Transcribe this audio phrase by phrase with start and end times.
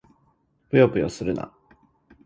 [0.71, 1.53] ぷよぷよするな！